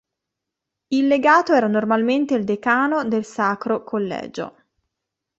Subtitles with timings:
[0.87, 4.63] Il legato era normalmente il Decano del Sacro Collegio.